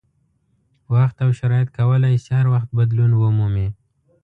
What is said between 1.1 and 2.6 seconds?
او شرایط کولای شي هر